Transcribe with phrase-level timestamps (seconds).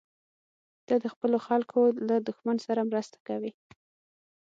[0.87, 3.51] ته د خپلو خلکو له دښمن سره مرسته کوې.